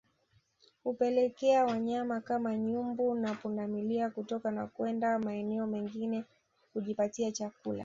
[0.83, 6.23] Hupelekea wanyama kama nyumbu na pundamilia kutoka na kuenda maeneo mengine
[6.73, 7.79] kujipatia chakula